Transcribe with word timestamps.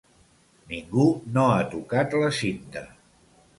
Ningú 0.71 1.05
no 1.37 1.45
ha 1.57 1.61
tocat 1.75 2.19
la 2.25 2.33
cinta. 2.41 2.85